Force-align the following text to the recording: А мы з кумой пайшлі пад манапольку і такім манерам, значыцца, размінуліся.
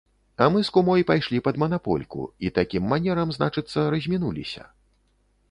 А 0.43 0.45
мы 0.53 0.61
з 0.69 0.71
кумой 0.77 1.03
пайшлі 1.09 1.41
пад 1.47 1.59
манапольку 1.63 2.25
і 2.49 2.51
такім 2.59 2.89
манерам, 2.95 3.35
значыцца, 3.37 3.87
размінуліся. 3.97 4.67